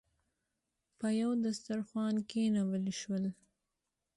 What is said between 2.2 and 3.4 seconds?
کېنول شول.